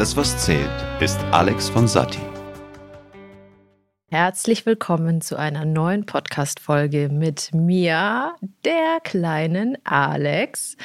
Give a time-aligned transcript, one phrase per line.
[0.00, 0.70] Alles, was zählt,
[1.00, 2.22] ist Alex von Satti.
[4.10, 8.34] Herzlich willkommen zu einer neuen Podcast-Folge mit mir,
[8.64, 10.78] der kleinen Alex.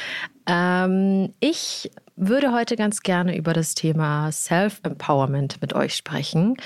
[0.48, 6.58] Ähm, ich würde heute ganz gerne über das Thema Self-Empowerment mit euch sprechen.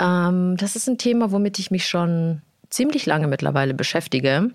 [0.00, 4.52] Ähm, das ist ein Thema, womit ich mich schon ziemlich lange mittlerweile beschäftige.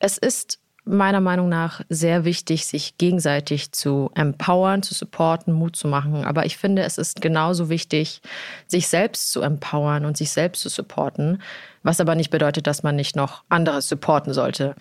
[0.00, 5.88] Es ist meiner Meinung nach sehr wichtig, sich gegenseitig zu empowern, zu supporten, Mut zu
[5.88, 6.24] machen.
[6.24, 8.22] Aber ich finde, es ist genauso wichtig,
[8.68, 11.42] sich selbst zu empowern und sich selbst zu supporten,
[11.82, 14.76] was aber nicht bedeutet, dass man nicht noch andere supporten sollte.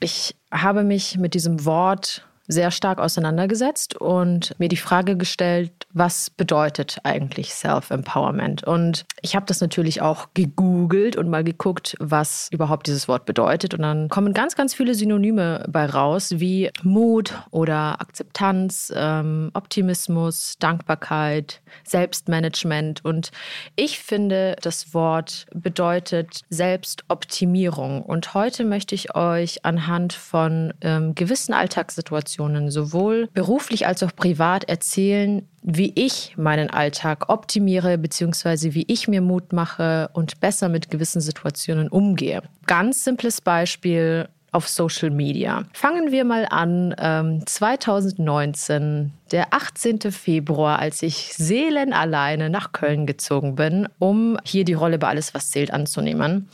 [0.00, 6.30] Ich habe mich mit diesem Wort sehr stark auseinandergesetzt und mir die Frage gestellt, was
[6.30, 8.64] bedeutet eigentlich Self-Empowerment?
[8.64, 13.74] Und ich habe das natürlich auch gegoogelt und mal geguckt, was überhaupt dieses Wort bedeutet.
[13.74, 20.56] Und dann kommen ganz, ganz viele Synonyme bei raus, wie Mut oder Akzeptanz, ähm, Optimismus,
[20.58, 23.04] Dankbarkeit, Selbstmanagement.
[23.04, 23.30] Und
[23.76, 28.02] ich finde, das Wort bedeutet Selbstoptimierung.
[28.02, 32.39] Und heute möchte ich euch anhand von ähm, gewissen Alltagssituationen
[32.70, 39.20] sowohl beruflich als auch privat erzählen, wie ich meinen Alltag optimiere, beziehungsweise wie ich mir
[39.20, 42.42] Mut mache und besser mit gewissen Situationen umgehe.
[42.66, 45.64] Ganz simples Beispiel auf Social Media.
[45.72, 46.94] Fangen wir mal an.
[46.98, 50.00] Ähm, 2019, der 18.
[50.10, 55.50] Februar, als ich seelenalleine nach Köln gezogen bin, um hier die Rolle bei Alles, was
[55.50, 56.48] zählt anzunehmen.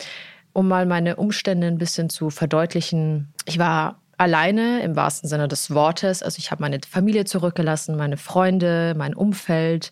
[0.53, 3.29] Um mal meine Umstände ein bisschen zu verdeutlichen.
[3.45, 6.23] Ich war alleine im wahrsten Sinne des Wortes.
[6.23, 9.91] Also ich habe meine Familie zurückgelassen, meine Freunde, mein Umfeld,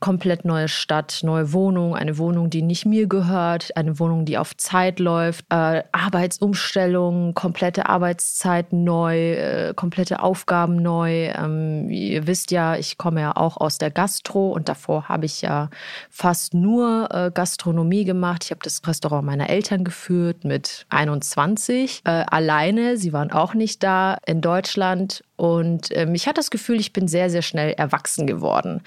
[0.00, 4.56] komplett neue Stadt, neue Wohnung, eine Wohnung, die nicht mir gehört, eine Wohnung, die auf
[4.56, 11.32] Zeit läuft, äh, Arbeitsumstellung, komplette Arbeitszeit neu, äh, komplette Aufgaben neu.
[11.36, 15.42] Ähm, ihr wisst ja, ich komme ja auch aus der Gastro und davor habe ich
[15.42, 15.70] ja
[16.10, 18.44] fast nur äh, Gastronomie gemacht.
[18.44, 22.96] Ich habe das Restaurant meiner Eltern geführt mit 21 äh, alleine.
[22.96, 26.92] Sie waren auch nicht nicht da in Deutschland und ähm, ich hatte das Gefühl, ich
[26.92, 28.82] bin sehr, sehr schnell erwachsen geworden.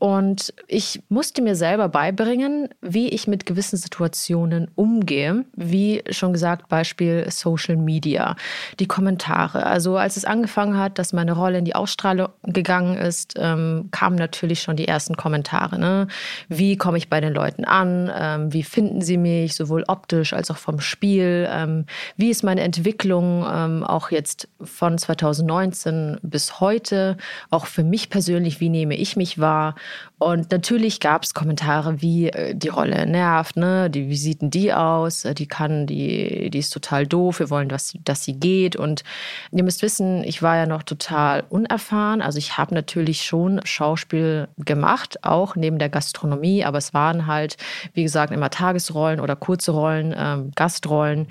[0.00, 5.44] Und ich musste mir selber beibringen, wie ich mit gewissen Situationen umgehe.
[5.54, 8.34] Wie schon gesagt, Beispiel Social Media,
[8.80, 9.66] die Kommentare.
[9.66, 14.16] Also als es angefangen hat, dass meine Rolle in die Ausstrahlung gegangen ist, ähm, kamen
[14.16, 15.78] natürlich schon die ersten Kommentare.
[15.78, 16.08] Ne?
[16.48, 18.10] Wie komme ich bei den Leuten an?
[18.14, 21.48] Ähm, wie finden sie mich, sowohl optisch als auch vom Spiel?
[21.48, 25.83] Ähm, wie ist meine Entwicklung ähm, auch jetzt von 2019?
[25.84, 27.16] 2018 bis heute,
[27.50, 29.74] auch für mich persönlich, wie nehme ich mich wahr?
[30.18, 33.90] Und natürlich gab es Kommentare wie, äh, die Rolle nervt, ne?
[33.90, 35.24] Die, wie sieht denn die aus?
[35.24, 38.76] Äh, die kann, die, die ist total doof, wir wollen, dass, dass sie geht.
[38.76, 39.04] Und
[39.52, 42.22] ihr müsst wissen, ich war ja noch total unerfahren.
[42.22, 47.56] Also ich habe natürlich schon Schauspiel gemacht, auch neben der Gastronomie, aber es waren halt,
[47.92, 51.28] wie gesagt, immer Tagesrollen oder kurze Rollen, ähm, Gastrollen.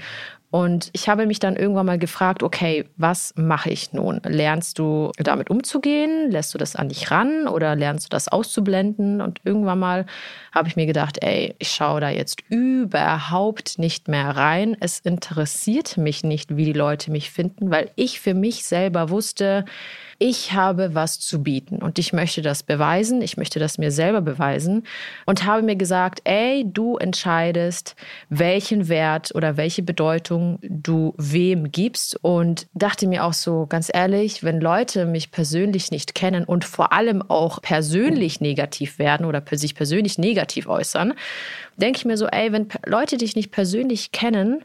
[0.53, 4.21] Und ich habe mich dann irgendwann mal gefragt, okay, was mache ich nun?
[4.23, 6.29] Lernst du damit umzugehen?
[6.29, 9.19] Lässt du das an dich ran oder lernst du das auszublenden?
[9.19, 10.05] Und irgendwann mal
[10.51, 14.77] habe ich mir gedacht, ey, ich schaue da jetzt überhaupt nicht mehr rein.
[14.79, 19.65] Es interessiert mich nicht, wie die Leute mich finden, weil ich für mich selber wusste,
[20.19, 24.21] ich habe was zu bieten und ich möchte das beweisen, ich möchte das mir selber
[24.21, 24.85] beweisen
[25.25, 27.95] und habe mir gesagt, ey, du entscheidest,
[28.29, 34.43] welchen Wert oder welche Bedeutung du wem gibst und dachte mir auch so ganz ehrlich,
[34.43, 39.75] wenn Leute mich persönlich nicht kennen und vor allem auch persönlich negativ werden oder sich
[39.75, 41.13] persönlich negativ äußern,
[41.77, 44.63] denke ich mir so, ey, wenn Leute dich nicht persönlich kennen,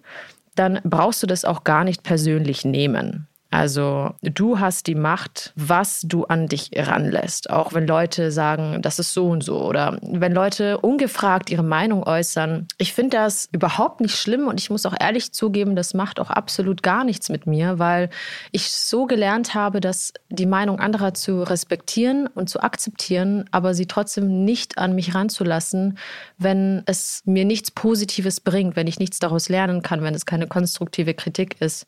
[0.54, 3.28] dann brauchst du das auch gar nicht persönlich nehmen.
[3.50, 7.48] Also du hast die Macht, was du an dich ranlässt.
[7.48, 9.65] Auch wenn Leute sagen, das ist so und so.
[9.65, 12.68] Oder wenn Leute ungefragt ihre Meinung äußern.
[12.77, 16.28] Ich finde das überhaupt nicht schlimm und ich muss auch ehrlich zugeben, das macht auch
[16.28, 18.10] absolut gar nichts mit mir, weil
[18.53, 23.86] ich so gelernt habe, dass die Meinung anderer zu respektieren und zu akzeptieren, aber sie
[23.86, 25.97] trotzdem nicht an mich ranzulassen,
[26.36, 30.47] wenn es mir nichts Positives bringt, wenn ich nichts daraus lernen kann, wenn es keine
[30.47, 31.86] konstruktive Kritik ist.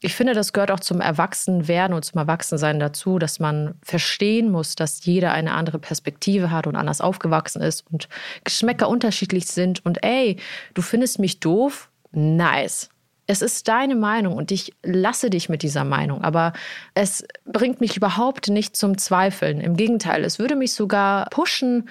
[0.00, 4.74] Ich finde, das gehört auch zum Erwachsenwerden und zum Erwachsensein dazu, dass man verstehen muss,
[4.74, 8.08] dass jeder eine andere Perspektive hat und anders aufgewachsen ist und
[8.44, 9.84] Geschmäcker unterschiedlich sind.
[9.86, 10.36] Und ey,
[10.74, 11.88] du findest mich doof?
[12.12, 12.90] Nice.
[13.26, 16.52] Es ist deine Meinung und ich lasse dich mit dieser Meinung, aber
[16.94, 19.60] es bringt mich überhaupt nicht zum Zweifeln.
[19.60, 21.88] Im Gegenteil, es würde mich sogar pushen,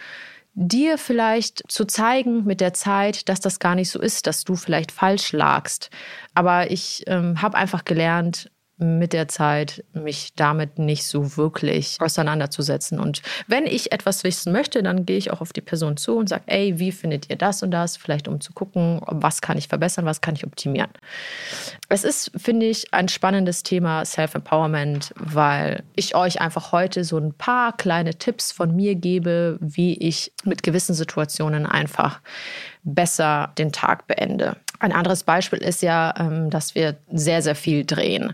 [0.55, 4.55] dir vielleicht zu zeigen mit der Zeit, dass das gar nicht so ist, dass du
[4.55, 5.89] vielleicht falsch lagst.
[6.33, 12.99] Aber ich ähm, habe einfach gelernt, mit der Zeit mich damit nicht so wirklich auseinanderzusetzen.
[12.99, 16.27] Und wenn ich etwas wissen möchte, dann gehe ich auch auf die Person zu und
[16.27, 17.95] sage, ey, wie findet ihr das und das?
[17.95, 20.89] Vielleicht um zu gucken, was kann ich verbessern, was kann ich optimieren.
[21.87, 27.33] Es ist, finde ich, ein spannendes Thema Self-Empowerment, weil ich euch einfach heute so ein
[27.33, 32.19] paar kleine Tipps von mir gebe, wie ich mit gewissen Situationen einfach
[32.83, 34.57] besser den Tag beende.
[34.79, 38.33] Ein anderes Beispiel ist ja, ähm, dass wir sehr, sehr viel drehen.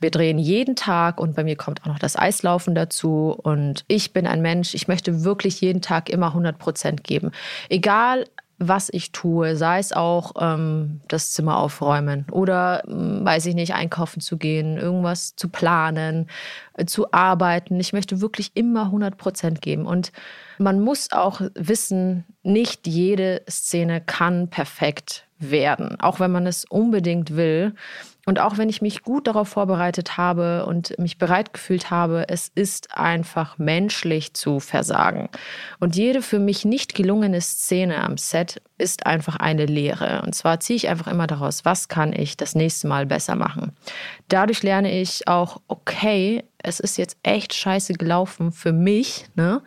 [0.00, 3.36] Wir drehen jeden Tag und bei mir kommt auch noch das Eislaufen dazu.
[3.42, 7.32] Und ich bin ein Mensch, ich möchte wirklich jeden Tag immer 100 Prozent geben.
[7.68, 8.24] Egal,
[8.68, 13.74] was ich tue, sei es auch ähm, das Zimmer aufräumen oder, ähm, weiß ich nicht,
[13.74, 16.28] einkaufen zu gehen, irgendwas zu planen,
[16.74, 17.80] äh, zu arbeiten.
[17.80, 19.86] Ich möchte wirklich immer 100 Prozent geben.
[19.86, 20.12] Und
[20.58, 27.36] man muss auch wissen, nicht jede Szene kann perfekt werden, auch wenn man es unbedingt
[27.36, 27.74] will.
[28.24, 32.52] Und auch wenn ich mich gut darauf vorbereitet habe und mich bereit gefühlt habe, es
[32.54, 35.28] ist einfach menschlich zu versagen.
[35.80, 40.22] Und jede für mich nicht gelungene Szene am Set ist einfach eine Lehre.
[40.24, 43.72] Und zwar ziehe ich einfach immer daraus, was kann ich das nächste Mal besser machen.
[44.28, 49.62] Dadurch lerne ich auch, okay, es ist jetzt echt scheiße gelaufen für mich, ne?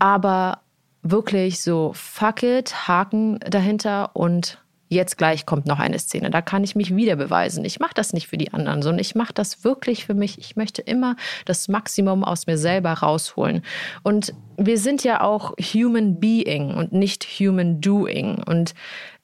[0.00, 0.58] Aber
[1.02, 4.61] wirklich so, fuck it, Haken dahinter und
[4.92, 6.30] jetzt gleich kommt noch eine Szene.
[6.30, 7.64] Da kann ich mich wieder beweisen.
[7.64, 10.38] Ich mache das nicht für die anderen, sondern ich mache das wirklich für mich.
[10.38, 13.62] Ich möchte immer das Maximum aus mir selber rausholen.
[14.02, 18.42] Und wir sind ja auch Human Being und nicht Human Doing.
[18.44, 18.74] Und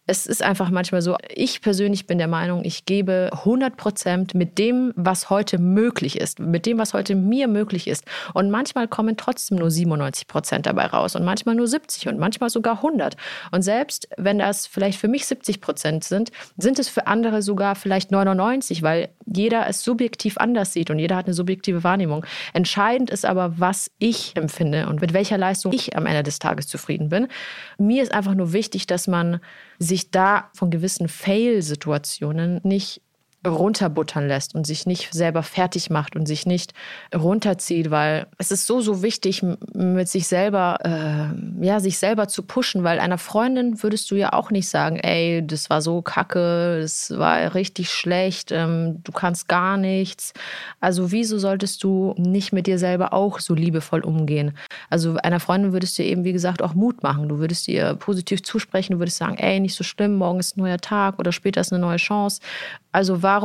[0.08, 4.56] es ist einfach manchmal so, ich persönlich bin der Meinung, ich gebe 100 Prozent mit
[4.56, 8.06] dem, was heute möglich ist, mit dem, was heute mir möglich ist.
[8.32, 12.48] Und manchmal kommen trotzdem nur 97 Prozent dabei raus und manchmal nur 70 und manchmal
[12.48, 13.18] sogar 100.
[13.52, 17.74] Und selbst wenn das vielleicht für mich 70 Prozent sind, sind es für andere sogar
[17.74, 22.24] vielleicht 99, weil jeder es subjektiv anders sieht und jeder hat eine subjektive Wahrnehmung.
[22.54, 26.66] Entscheidend ist aber, was ich empfinde und mit welcher Leistung ich am Ende des Tages
[26.66, 27.28] zufrieden bin.
[27.76, 29.40] Mir ist einfach nur wichtig, dass man
[29.78, 33.02] sich da von gewissen Fail-Situationen nicht
[33.48, 36.72] runterbuttern lässt und sich nicht selber fertig macht und sich nicht
[37.14, 39.42] runterzieht, weil es ist so, so wichtig,
[39.74, 44.32] mit sich selber, äh, ja, sich selber zu pushen, weil einer Freundin würdest du ja
[44.32, 49.48] auch nicht sagen, ey, das war so kacke, das war richtig schlecht, ähm, du kannst
[49.48, 50.32] gar nichts.
[50.80, 54.56] Also wieso solltest du nicht mit dir selber auch so liebevoll umgehen?
[54.90, 57.28] Also einer Freundin würdest du eben, wie gesagt, auch Mut machen.
[57.28, 60.60] Du würdest ihr positiv zusprechen, du würdest sagen, ey, nicht so schlimm, morgen ist ein
[60.60, 62.40] neuer Tag oder später ist eine neue Chance.
[62.92, 63.37] Also warum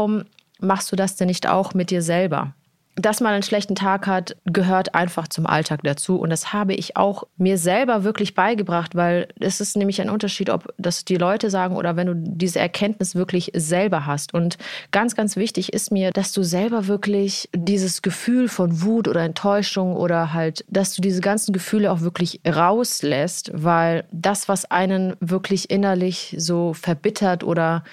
[0.60, 2.54] machst du das denn nicht auch mit dir selber?
[2.96, 6.18] dass man einen schlechten Tag hat, gehört einfach zum Alltag dazu.
[6.18, 10.52] Und das habe ich auch mir selber wirklich beigebracht, weil es ist nämlich ein Unterschied,
[10.52, 14.34] ob das die Leute sagen oder wenn du diese Erkenntnis wirklich selber hast.
[14.34, 14.58] Und
[14.92, 19.96] ganz, ganz wichtig ist mir, dass du selber wirklich dieses Gefühl von Wut oder Enttäuschung
[19.96, 25.72] oder halt, dass du diese ganzen Gefühle auch wirklich rauslässt, weil das, was einen wirklich
[25.72, 27.84] innerlich so verbittert oder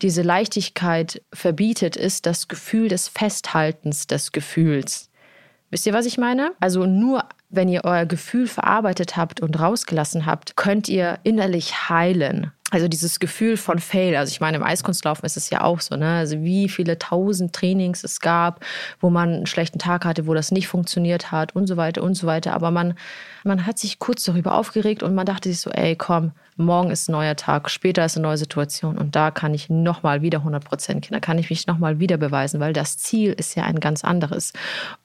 [0.00, 5.10] diese Leichtigkeit verbietet, ist das Gefühl des Festhaltens des Gefühls.
[5.70, 6.52] Wisst ihr, was ich meine?
[6.60, 12.52] Also nur wenn ihr euer Gefühl verarbeitet habt und rausgelassen habt, könnt ihr innerlich heilen.
[12.72, 14.16] Also dieses Gefühl von Fail.
[14.16, 16.16] Also ich meine, im Eiskunstlaufen ist es ja auch so, ne?
[16.16, 18.64] Also wie viele tausend Trainings es gab,
[18.98, 22.14] wo man einen schlechten Tag hatte, wo das nicht funktioniert hat und so weiter und
[22.14, 22.54] so weiter.
[22.54, 22.94] Aber man,
[23.44, 27.08] man hat sich kurz darüber aufgeregt und man dachte sich so, ey, komm, morgen ist
[27.08, 30.64] ein neuer Tag, später ist eine neue Situation und da kann ich nochmal wieder 100
[30.64, 33.80] Prozent gehen, da kann ich mich nochmal wieder beweisen, weil das Ziel ist ja ein
[33.80, 34.52] ganz anderes.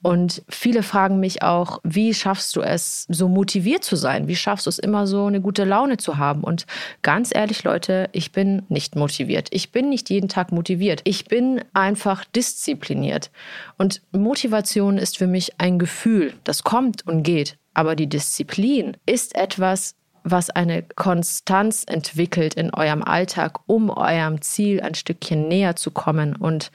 [0.02, 4.28] Und viele fragen mich auch, wie schaffst du es, so motiviert zu sein?
[4.28, 6.42] Wie schaffst du es immer so eine gute Laune zu haben?
[6.44, 6.66] Und
[7.02, 9.48] ganz ehrlich, Leute, ich bin nicht motiviert.
[9.50, 11.00] Ich bin nicht jeden Tag motiviert.
[11.04, 13.30] Ich bin einfach diszipliniert.
[13.76, 17.56] Und Motivation ist für mich ein Gefühl, das kommt und geht.
[17.74, 24.80] Aber die Disziplin ist etwas, was eine Konstanz entwickelt in eurem Alltag, um eurem Ziel
[24.80, 26.36] ein Stückchen näher zu kommen.
[26.36, 26.70] Und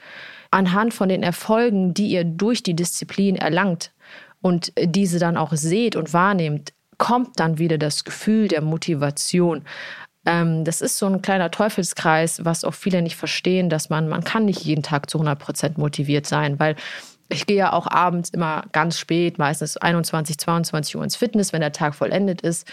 [0.50, 3.92] anhand von den Erfolgen, die ihr durch die Disziplin erlangt
[4.40, 9.62] und diese dann auch seht und wahrnehmt, kommt dann wieder das Gefühl der Motivation.
[10.26, 14.24] Ähm, das ist so ein kleiner Teufelskreis, was auch viele nicht verstehen, dass man, man
[14.24, 16.76] kann nicht jeden Tag zu 100 Prozent motiviert sein, weil
[17.30, 21.60] ich gehe ja auch abends immer ganz spät, meistens 21, 22 Uhr ins Fitness, wenn
[21.60, 22.70] der Tag vollendet ist.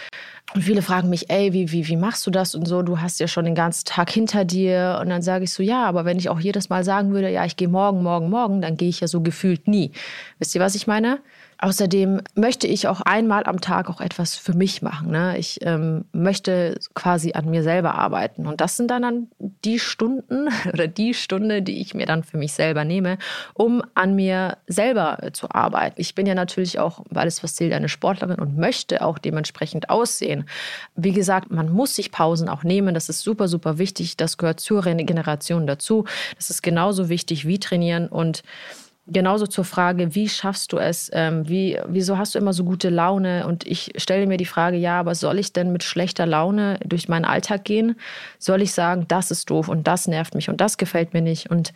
[0.54, 2.82] Und viele fragen mich, ey, wie, wie, wie machst du das und so?
[2.82, 4.98] Du hast ja schon den ganzen Tag hinter dir.
[5.00, 7.44] Und dann sage ich so, ja, aber wenn ich auch jedes Mal sagen würde, ja,
[7.46, 9.92] ich gehe morgen, morgen, morgen, dann gehe ich ja so gefühlt nie.
[10.38, 11.20] Wisst ihr, was ich meine?
[11.62, 15.12] Außerdem möchte ich auch einmal am Tag auch etwas für mich machen.
[15.12, 15.38] Ne?
[15.38, 18.48] Ich ähm, möchte quasi an mir selber arbeiten.
[18.48, 22.36] Und das sind dann, dann die Stunden oder die Stunde, die ich mir dann für
[22.36, 23.16] mich selber nehme,
[23.54, 26.00] um an mir selber zu arbeiten.
[26.00, 29.88] Ich bin ja natürlich auch, weil es was zählt, eine Sportlerin und möchte auch dementsprechend
[29.88, 30.46] aussehen.
[30.96, 32.92] Wie gesagt, man muss sich Pausen auch nehmen.
[32.92, 34.16] Das ist super, super wichtig.
[34.16, 36.06] Das gehört zur Regeneration dazu.
[36.34, 38.08] Das ist genauso wichtig wie trainieren.
[38.08, 38.42] Und
[39.08, 41.10] Genauso zur Frage, wie schaffst du es?
[41.12, 43.48] Ähm, wie, wieso hast du immer so gute Laune?
[43.48, 47.08] Und ich stelle mir die Frage, ja, aber soll ich denn mit schlechter Laune durch
[47.08, 47.96] meinen Alltag gehen?
[48.38, 51.50] Soll ich sagen, das ist doof und das nervt mich und das gefällt mir nicht?
[51.50, 51.72] Und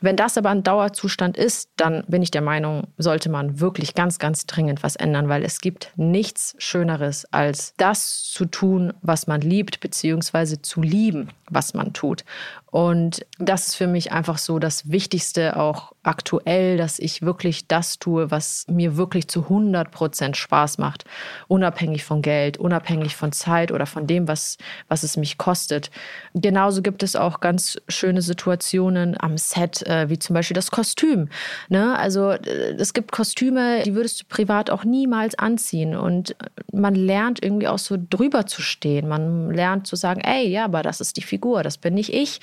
[0.00, 4.18] wenn das aber ein Dauerzustand ist, dann bin ich der Meinung, sollte man wirklich ganz,
[4.18, 9.42] ganz dringend was ändern, weil es gibt nichts Schöneres, als das zu tun, was man
[9.42, 12.24] liebt, beziehungsweise zu lieben, was man tut.
[12.70, 17.98] Und das ist für mich einfach so das Wichtigste auch aktuell, dass ich wirklich das
[17.98, 21.04] tue, was mir wirklich zu 100 Prozent Spaß macht,
[21.48, 24.58] unabhängig von Geld, unabhängig von Zeit oder von dem, was,
[24.88, 25.90] was es mich kostet.
[26.34, 31.28] Genauso gibt es auch ganz schöne Situationen am Set, äh, wie zum Beispiel das Kostüm.
[31.68, 31.98] Ne?
[31.98, 36.36] Also äh, es gibt Kostüme, die würdest du privat auch niemals anziehen und
[36.72, 39.08] man lernt irgendwie auch so drüber zu stehen.
[39.08, 42.40] Man lernt zu sagen, ey, ja, aber das ist die Figur, das bin nicht ich.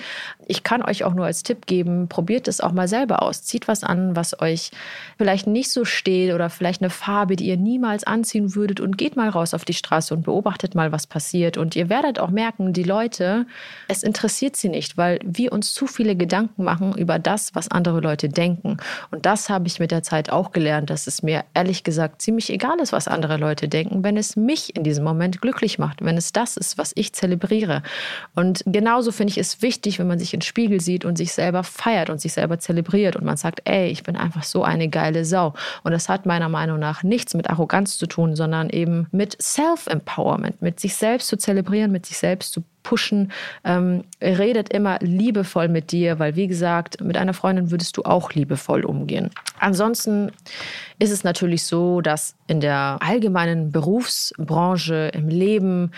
[0.47, 3.43] Ich kann euch auch nur als Tipp geben, probiert es auch mal selber aus.
[3.43, 4.71] Zieht was an, was euch
[5.17, 9.15] vielleicht nicht so steht oder vielleicht eine Farbe, die ihr niemals anziehen würdet und geht
[9.15, 11.57] mal raus auf die Straße und beobachtet mal, was passiert.
[11.57, 13.45] Und ihr werdet auch merken, die Leute,
[13.87, 18.01] es interessiert sie nicht, weil wir uns zu viele Gedanken machen über das, was andere
[18.01, 18.77] Leute denken.
[19.11, 22.49] Und das habe ich mit der Zeit auch gelernt, dass es mir ehrlich gesagt ziemlich
[22.49, 26.17] egal ist, was andere Leute denken, wenn es mich in diesem Moment glücklich macht, wenn
[26.17, 27.83] es das ist, was ich zelebriere.
[28.35, 31.63] Und genauso finde ich es wichtig, wenn man sich den Spiegel sieht und sich selber
[31.63, 35.23] feiert und sich selber zelebriert und man sagt, ey, ich bin einfach so eine geile
[35.23, 35.53] Sau.
[35.83, 40.63] Und das hat meiner Meinung nach nichts mit Arroganz zu tun, sondern eben mit Self-Empowerment,
[40.63, 43.31] mit sich selbst zu zelebrieren, mit sich selbst zu pushen.
[43.65, 48.31] Ähm, redet immer liebevoll mit dir, weil wie gesagt, mit einer Freundin würdest du auch
[48.31, 49.29] liebevoll umgehen.
[49.59, 50.31] Ansonsten
[50.97, 55.91] ist es natürlich so, dass in der allgemeinen Berufsbranche, im Leben,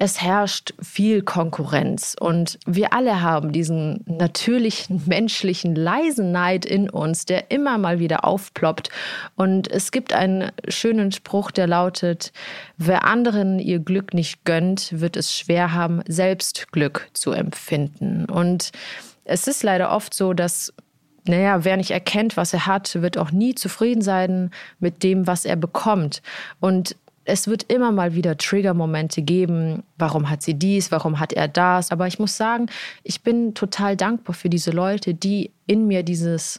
[0.00, 7.24] es herrscht viel Konkurrenz und wir alle haben diesen natürlichen, menschlichen, leisen Neid in uns,
[7.24, 8.90] der immer mal wieder aufploppt.
[9.34, 12.32] Und es gibt einen schönen Spruch, der lautet,
[12.76, 18.24] wer anderen ihr Glück nicht gönnt, wird es schwer haben, selbst Glück zu empfinden.
[18.26, 18.70] Und
[19.24, 20.72] es ist leider oft so, dass
[21.24, 25.44] naja, wer nicht erkennt, was er hat, wird auch nie zufrieden sein mit dem, was
[25.44, 26.22] er bekommt.
[26.58, 26.96] Und
[27.28, 29.82] es wird immer mal wieder Trigger-Momente geben.
[29.98, 30.90] Warum hat sie dies?
[30.90, 31.92] Warum hat er das?
[31.92, 32.66] Aber ich muss sagen,
[33.02, 36.58] ich bin total dankbar für diese Leute, die in mir dieses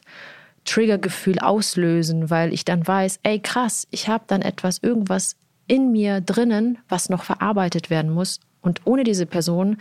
[0.64, 5.36] Trigger-Gefühl auslösen, weil ich dann weiß, ey krass, ich habe dann etwas, irgendwas
[5.66, 8.38] in mir drinnen, was noch verarbeitet werden muss.
[8.60, 9.78] Und ohne diese Person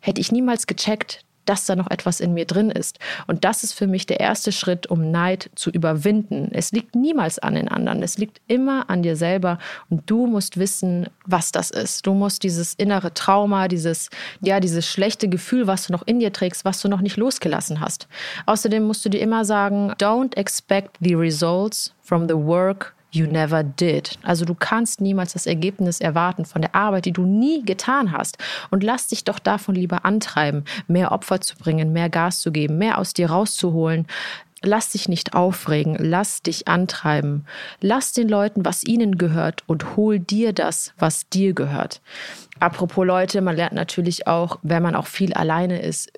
[0.00, 2.98] hätte ich niemals gecheckt, dass da noch etwas in mir drin ist.
[3.26, 6.50] Und das ist für mich der erste Schritt, um Neid zu überwinden.
[6.52, 8.02] Es liegt niemals an den anderen.
[8.02, 9.58] Es liegt immer an dir selber.
[9.88, 12.06] Und du musst wissen, was das ist.
[12.06, 16.32] Du musst dieses innere Trauma, dieses, ja, dieses schlechte Gefühl, was du noch in dir
[16.32, 18.08] trägst, was du noch nicht losgelassen hast.
[18.46, 23.62] Außerdem musst du dir immer sagen, don't expect the results from the work you never
[23.62, 24.18] did.
[24.22, 28.38] Also du kannst niemals das Ergebnis erwarten von der Arbeit, die du nie getan hast.
[28.70, 32.78] Und lass dich doch davon lieber antreiben, mehr Opfer zu bringen, mehr Gas zu geben,
[32.78, 34.06] mehr aus dir rauszuholen.
[34.62, 37.44] Lass dich nicht aufregen, lass dich antreiben.
[37.80, 42.00] Lass den Leuten, was ihnen gehört und hol dir das, was dir gehört.
[42.58, 46.10] Apropos Leute, man lernt natürlich auch, wenn man auch viel alleine ist,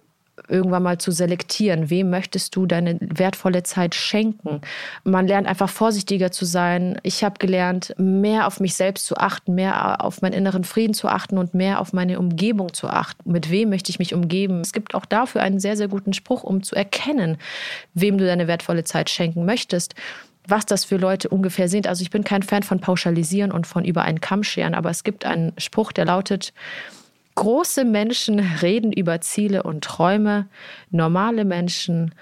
[0.50, 1.90] irgendwann mal zu selektieren.
[1.90, 4.60] Wem möchtest du deine wertvolle Zeit schenken?
[5.04, 6.98] Man lernt einfach vorsichtiger zu sein.
[7.02, 11.08] Ich habe gelernt, mehr auf mich selbst zu achten, mehr auf meinen inneren Frieden zu
[11.08, 13.30] achten und mehr auf meine Umgebung zu achten.
[13.30, 14.60] Mit wem möchte ich mich umgeben?
[14.60, 17.38] Es gibt auch dafür einen sehr, sehr guten Spruch, um zu erkennen,
[17.94, 19.94] wem du deine wertvolle Zeit schenken möchtest
[20.48, 21.86] was das für Leute ungefähr sind.
[21.86, 25.04] Also ich bin kein Fan von Pauschalisieren und von über einen Kamm scheren, aber es
[25.04, 26.52] gibt einen Spruch, der lautet,
[27.34, 30.48] Große Menschen reden über Ziele und Träume,
[30.90, 32.14] normale Menschen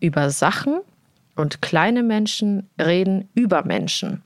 [0.00, 0.80] über Sachen
[1.36, 4.22] und kleine Menschen reden über Menschen.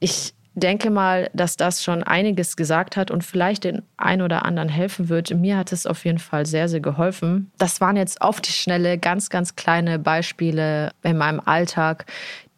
[0.00, 4.68] Ich denke mal, dass das schon einiges gesagt hat und vielleicht den einen oder anderen
[4.68, 5.34] helfen wird.
[5.34, 7.50] Mir hat es auf jeden Fall sehr, sehr geholfen.
[7.58, 12.06] Das waren jetzt auf die Schnelle ganz, ganz kleine Beispiele in meinem Alltag,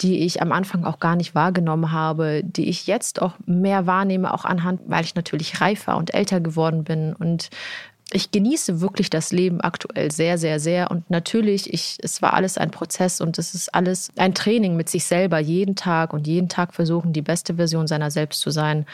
[0.00, 4.32] die ich am Anfang auch gar nicht wahrgenommen habe, die ich jetzt auch mehr wahrnehme,
[4.32, 7.50] auch anhand, weil ich natürlich reifer und älter geworden bin und
[8.12, 10.90] ich genieße wirklich das Leben aktuell sehr, sehr, sehr.
[10.90, 14.88] Und natürlich, ich, es war alles ein Prozess und es ist alles ein Training mit
[14.88, 18.86] sich selber, jeden Tag und jeden Tag versuchen, die beste Version seiner selbst zu sein.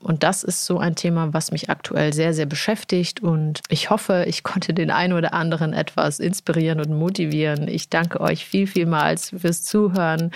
[0.00, 3.20] Und das ist so ein Thema, was mich aktuell sehr, sehr beschäftigt.
[3.20, 7.68] Und ich hoffe, ich konnte den einen oder anderen etwas inspirieren und motivieren.
[7.68, 10.30] Ich danke euch viel, vielmals fürs Zuhören.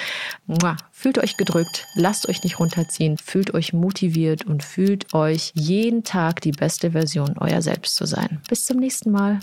[0.90, 6.40] Fühlt euch gedrückt, lasst euch nicht runterziehen, fühlt euch motiviert und fühlt euch jeden Tag
[6.40, 8.40] die beste Version euer Selbst zu sein.
[8.49, 9.40] Bis zum nächsten Mal.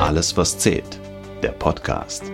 [0.00, 0.98] Alles, was zählt.
[1.42, 2.24] Der Podcast.